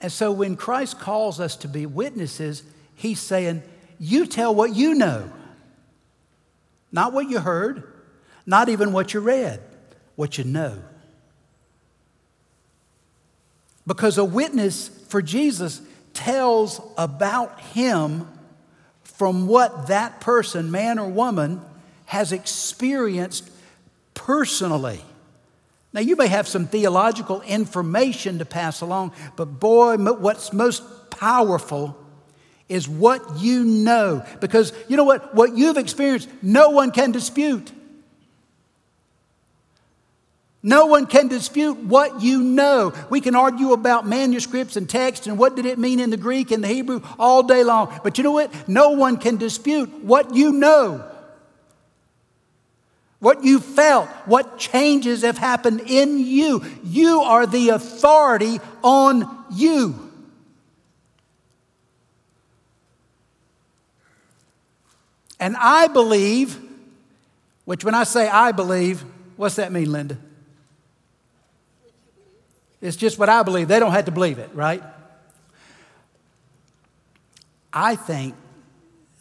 [0.00, 2.62] And so when Christ calls us to be witnesses,
[2.94, 3.62] he's saying,
[3.98, 5.30] You tell what you know,
[6.92, 7.82] not what you heard,
[8.46, 9.60] not even what you read,
[10.16, 10.78] what you know.
[13.86, 15.80] Because a witness for Jesus
[16.12, 18.28] tells about him
[19.02, 21.60] from what that person, man or woman,
[22.06, 23.50] has experienced
[24.14, 25.00] personally.
[25.92, 31.96] Now, you may have some theological information to pass along, but boy, what's most powerful
[32.68, 34.24] is what you know.
[34.40, 35.34] Because you know what?
[35.34, 37.72] What you've experienced, no one can dispute.
[40.62, 42.92] No one can dispute what you know.
[43.10, 46.50] We can argue about manuscripts and text and what did it mean in the Greek
[46.50, 47.98] and the Hebrew all day long.
[48.02, 48.68] But you know what?
[48.68, 51.04] No one can dispute what you know.
[53.20, 56.64] What you felt, what changes have happened in you.
[56.84, 60.07] You are the authority on you.
[65.40, 66.58] And I believe,
[67.64, 69.04] which when I say I believe,
[69.36, 70.18] what's that mean, Linda?
[72.80, 73.68] It's just what I believe.
[73.68, 74.82] They don't have to believe it, right?
[77.72, 78.34] I think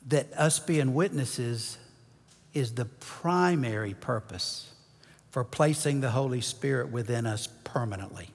[0.08, 1.78] that us being witnesses
[2.54, 4.72] is the primary purpose
[5.32, 8.30] for placing the Holy Spirit within us permanently.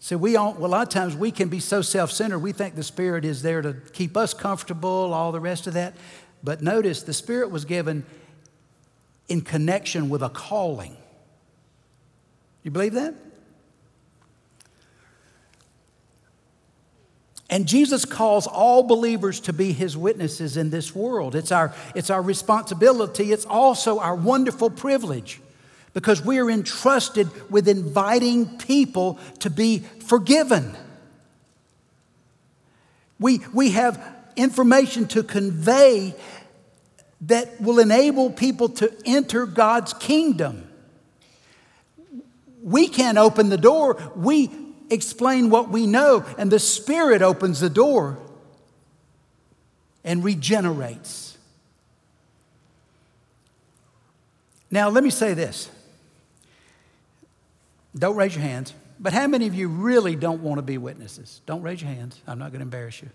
[0.00, 2.74] So we all, well, a lot of times we can be so self-centered, we think
[2.74, 5.94] the Spirit is there to keep us comfortable, all the rest of that.
[6.44, 8.04] But notice the Spirit was given
[9.28, 10.94] in connection with a calling.
[12.62, 13.14] You believe that?
[17.48, 21.34] And Jesus calls all believers to be his witnesses in this world.
[21.34, 25.40] It's our, it's our responsibility, it's also our wonderful privilege
[25.94, 30.76] because we are entrusted with inviting people to be forgiven.
[33.20, 36.14] We, we have information to convey
[37.22, 40.68] that will enable people to enter God's kingdom.
[42.62, 43.96] We can't open the door.
[44.16, 44.50] We
[44.90, 48.18] explain what we know, and the Spirit opens the door
[50.04, 51.36] and regenerates.
[54.70, 55.70] Now, let me say this.
[57.96, 61.40] Don't raise your hands, but how many of you really don't want to be witnesses?
[61.46, 62.20] Don't raise your hands.
[62.26, 63.08] I'm not going to embarrass you.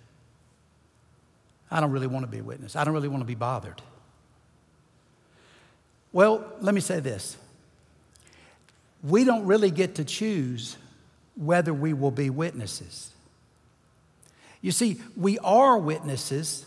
[1.72, 2.76] I don't really want to be a witness.
[2.76, 3.82] I don't really want to be bothered.
[6.12, 7.38] Well, let me say this.
[9.04, 10.78] We don't really get to choose
[11.36, 13.12] whether we will be witnesses.
[14.62, 16.66] You see, we are witnesses,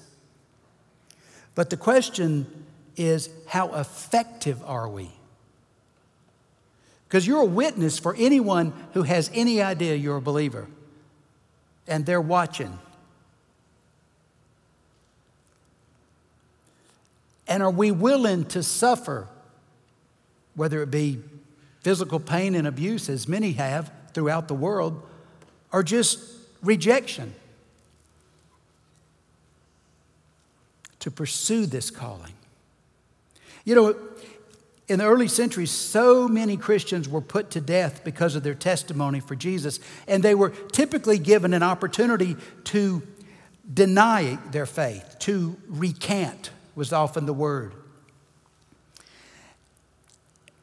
[1.55, 2.65] but the question
[2.97, 5.11] is how effective are we?
[7.07, 10.67] Because you're a witness for anyone who has any idea you're a believer
[11.87, 12.79] and they're watching.
[17.53, 19.29] And are we willing to suffer,
[20.55, 21.19] whether it be
[21.83, 25.03] physical pain and abuse, as many have, throughout the world
[25.71, 26.19] or just
[26.63, 27.35] rejection
[31.01, 32.33] to pursue this calling.
[33.67, 33.97] You know,
[34.89, 39.21] in the early centuries, so many Christians were put to death because of their testimony
[39.21, 39.79] for Jesus,
[40.09, 42.35] and they were typically given an opportunity
[42.65, 43.03] to
[43.71, 47.75] deny their faith, to recant was often the word.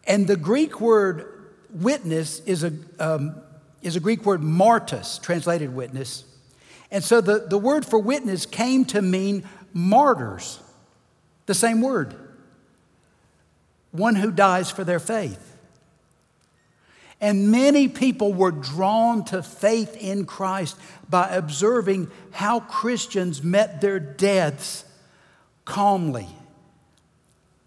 [0.05, 1.25] And the Greek word
[1.69, 3.35] witness is a, um,
[3.81, 6.23] is a Greek word martus, translated witness.
[6.91, 10.59] And so the, the word for witness came to mean martyrs,
[11.45, 12.15] the same word.
[13.91, 15.45] One who dies for their faith.
[17.21, 20.77] And many people were drawn to faith in Christ
[21.09, 24.85] by observing how Christians met their deaths
[25.69, 26.27] calmly,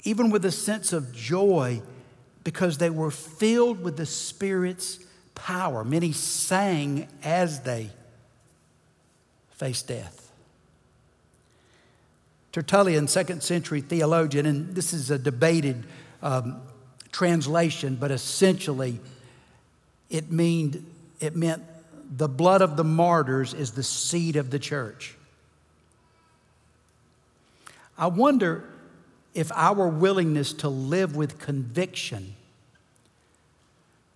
[0.02, 1.80] even with a sense of joy
[2.42, 4.98] because they were filled with the Spirit's
[5.36, 5.84] power.
[5.84, 7.90] Many sang as they
[9.50, 10.32] faced death.
[12.50, 15.86] Tertullian, second century theologian, and this is a debated
[16.22, 16.60] um,
[17.12, 18.98] translation, but essentially
[20.10, 20.24] it,
[21.20, 21.62] it meant
[22.10, 25.14] the blood of the martyrs is the seed of the church.
[27.96, 28.64] I wonder
[29.34, 32.34] if our willingness to live with conviction,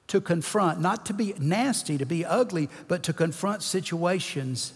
[0.08, 4.72] to confront, not to be nasty, to be ugly, but to confront situations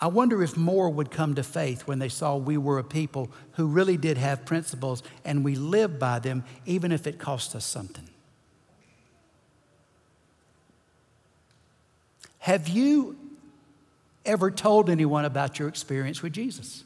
[0.00, 3.30] I wonder if more would come to faith when they saw we were a people
[3.52, 7.64] who really did have principles and we lived by them, even if it cost us
[7.64, 8.08] something.
[12.40, 13.16] Have you
[14.24, 16.84] ever told anyone about your experience with Jesus?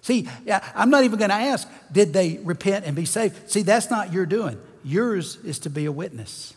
[0.00, 0.28] See,
[0.74, 3.50] I'm not even going to ask, did they repent and be saved?
[3.50, 4.58] See, that's not your doing.
[4.84, 6.54] Yours is to be a witness.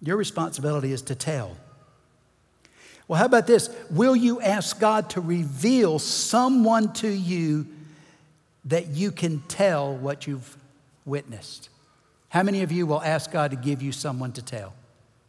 [0.00, 1.56] Your responsibility is to tell.
[3.06, 3.68] Well, how about this?
[3.90, 7.66] Will you ask God to reveal someone to you
[8.64, 10.56] that you can tell what you've
[11.04, 11.68] witnessed?
[12.28, 14.72] How many of you will ask God to give you someone to tell?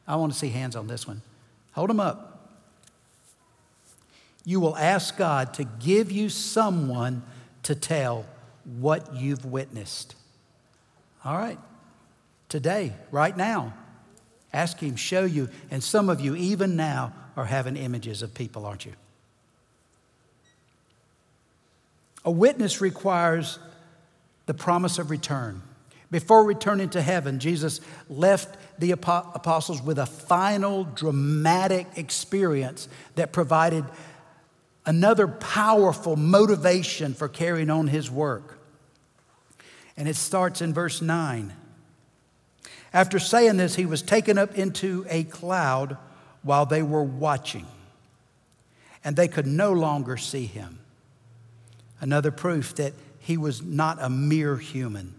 [0.07, 1.21] I want to see hands on this one.
[1.73, 2.32] Hold them up.
[4.45, 7.23] You will ask God to give you someone
[7.63, 8.25] to tell
[8.79, 10.15] what you've witnessed.
[11.23, 11.59] All right.
[12.49, 13.73] Today, right now,
[14.51, 15.49] ask Him, show you.
[15.71, 18.93] And some of you, even now, are having images of people, aren't you?
[22.25, 23.59] A witness requires
[24.45, 25.61] the promise of return.
[26.11, 33.83] Before returning to heaven, Jesus left the apostles with a final dramatic experience that provided
[34.85, 38.59] another powerful motivation for carrying on his work.
[39.95, 41.53] And it starts in verse 9.
[42.93, 45.97] After saying this, he was taken up into a cloud
[46.43, 47.65] while they were watching,
[49.03, 50.79] and they could no longer see him.
[51.99, 55.15] Another proof that he was not a mere human.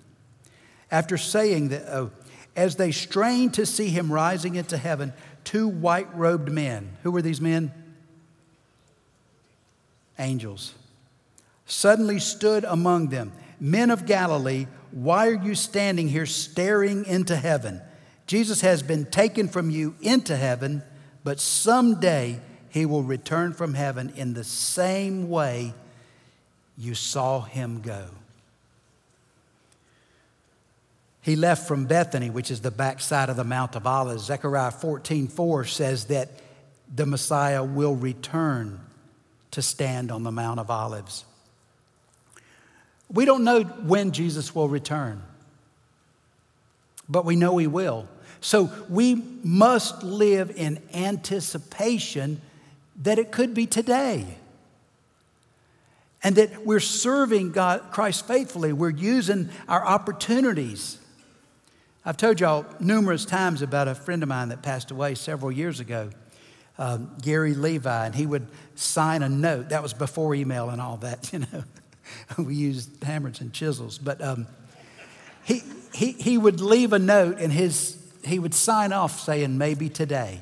[0.90, 2.10] After saying that, oh,
[2.54, 5.12] as they strained to see him rising into heaven,
[5.42, 7.72] two white robed men, who were these men?
[10.18, 10.74] Angels,
[11.66, 13.32] suddenly stood among them.
[13.60, 17.80] Men of Galilee, why are you standing here staring into heaven?
[18.26, 20.82] Jesus has been taken from you into heaven,
[21.24, 22.40] but someday
[22.70, 25.74] he will return from heaven in the same way
[26.76, 28.06] you saw him go.
[31.20, 34.24] He left from Bethany, which is the backside of the Mount of Olives.
[34.24, 36.28] Zechariah 14 4 says that
[36.94, 38.80] the Messiah will return
[39.54, 41.24] to stand on the Mount of Olives.
[43.08, 45.22] We don't know when Jesus will return,
[47.08, 48.08] but we know he will.
[48.40, 52.40] So we must live in anticipation
[53.02, 54.26] that it could be today.
[56.24, 58.72] And that we're serving God, Christ faithfully.
[58.72, 60.98] We're using our opportunities.
[62.04, 65.78] I've told y'all numerous times about a friend of mine that passed away several years
[65.78, 66.10] ago
[66.78, 69.68] um, Gary Levi, and he would sign a note.
[69.68, 71.64] That was before email and all that, you know.
[72.38, 73.98] we used hammers and chisels.
[73.98, 74.46] But um,
[75.44, 75.62] he,
[75.94, 80.40] he, he would leave a note, and his, he would sign off saying, maybe today.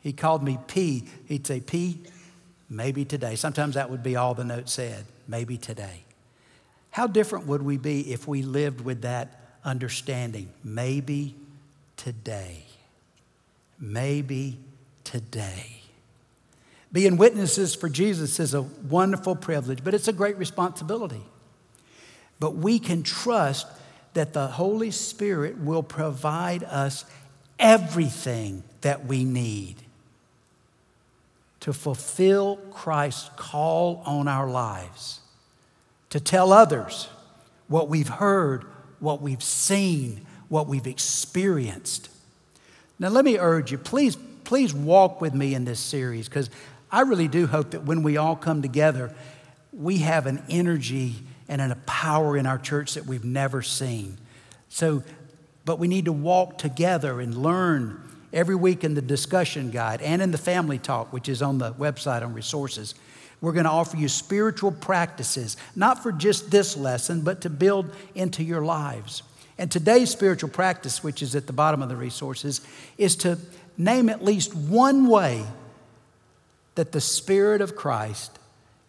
[0.00, 1.08] He called me P.
[1.26, 2.00] He'd say, P,
[2.70, 3.34] maybe today.
[3.34, 6.04] Sometimes that would be all the note said, maybe today.
[6.90, 10.48] How different would we be if we lived with that understanding?
[10.64, 11.34] Maybe
[11.96, 12.62] today.
[13.78, 14.58] Maybe
[15.06, 15.82] today.
[16.92, 21.22] Being witnesses for Jesus is a wonderful privilege, but it's a great responsibility.
[22.40, 23.66] But we can trust
[24.14, 27.04] that the Holy Spirit will provide us
[27.58, 29.76] everything that we need
[31.60, 35.20] to fulfill Christ's call on our lives,
[36.10, 37.08] to tell others
[37.68, 38.64] what we've heard,
[39.00, 42.08] what we've seen, what we've experienced.
[42.98, 44.16] Now, let me urge you, please
[44.46, 46.48] please walk with me in this series because
[46.90, 49.14] I really do hope that when we all come together,
[49.72, 51.16] we have an energy
[51.48, 54.16] and a power in our church that we've never seen.
[54.68, 55.02] So,
[55.64, 58.00] but we need to walk together and learn
[58.32, 61.72] every week in the discussion guide and in the family talk, which is on the
[61.72, 62.94] website on resources.
[63.40, 67.90] We're going to offer you spiritual practices, not for just this lesson, but to build
[68.14, 69.22] into your lives.
[69.58, 72.60] And today's spiritual practice, which is at the bottom of the resources,
[72.98, 73.38] is to
[73.78, 75.44] name at least one way
[76.74, 78.38] that the Spirit of Christ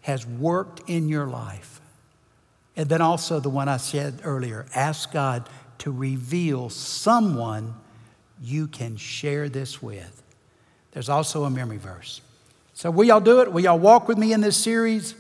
[0.02, 1.82] has worked in your life.
[2.76, 7.74] And then also the one I said earlier ask God to reveal someone
[8.42, 10.24] you can share this with.
[10.92, 12.22] There's also a memory verse.
[12.74, 13.52] So, will y'all do it?
[13.52, 15.16] Will y'all walk with me in this series?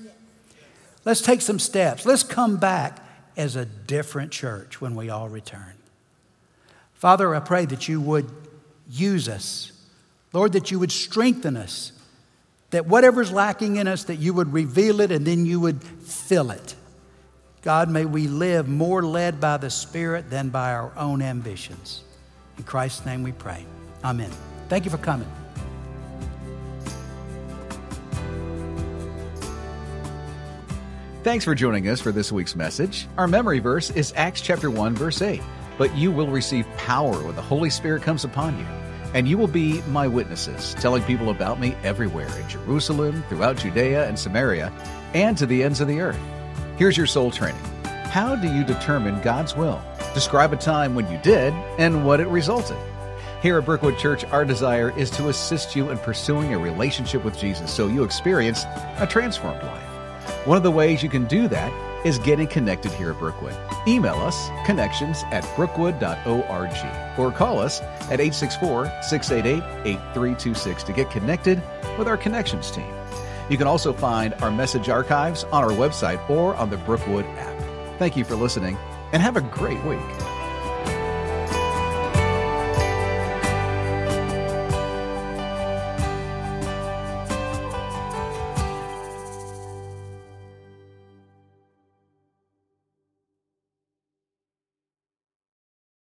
[1.05, 2.05] Let's take some steps.
[2.05, 2.99] Let's come back
[3.36, 5.74] as a different church when we all return.
[6.93, 8.30] Father, I pray that you would
[8.90, 9.72] use us.
[10.34, 11.92] Lord, that you would strengthen us,
[12.72, 16.52] that whatever's lacking in us, that you would reveal it and then you would fill
[16.52, 16.76] it.
[17.62, 22.04] God, may we live more led by the Spirit than by our own ambitions.
[22.58, 23.66] In Christ's name we pray.
[24.04, 24.32] Amen.
[24.70, 25.30] Thank you for coming.
[31.24, 33.06] Thanks for joining us for this week's message.
[33.18, 35.42] Our memory verse is Acts chapter 1 verse 8.
[35.78, 38.65] But you will receive power when the Holy Spirit comes upon you,
[39.13, 44.07] and you will be my witnesses, telling people about me everywhere in Jerusalem, throughout Judea
[44.07, 44.71] and Samaria,
[45.13, 46.19] and to the ends of the earth.
[46.78, 47.61] Here's your soul training.
[48.09, 49.82] How do you determine God's will?
[50.13, 52.78] Describe a time when you did and what it resulted.
[53.41, 57.38] Here at Brookwood Church, our desire is to assist you in pursuing a relationship with
[57.38, 58.63] Jesus so you experience
[58.97, 60.47] a transformed life.
[60.47, 61.71] One of the ways you can do that
[62.06, 63.56] is getting connected here at Brookwood.
[63.88, 71.62] Email us connections at brookwood.org or call us at 864 688 8326 to get connected
[71.98, 72.93] with our connections team.
[73.50, 77.98] You can also find our message archives on our website or on the Brookwood app.
[77.98, 78.78] Thank you for listening
[79.14, 80.37] and have a great week.